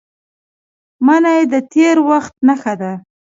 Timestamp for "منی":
1.05-1.41